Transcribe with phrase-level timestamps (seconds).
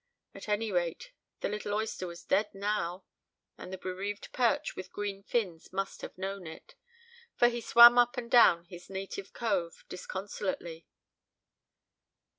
[0.33, 3.05] At any rate, the little oyster was dead now;
[3.55, 6.73] and the bereaved perch with green fins must have known it,
[7.35, 10.87] for he swam up and down his native cove disconsolately.